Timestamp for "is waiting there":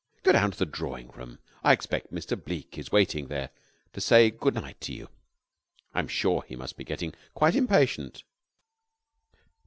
2.79-3.51